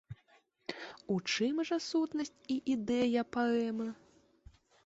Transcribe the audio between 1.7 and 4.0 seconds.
жа сутнасць і ідэя паэмы?